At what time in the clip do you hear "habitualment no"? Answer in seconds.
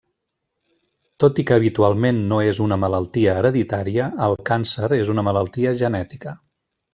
1.59-2.39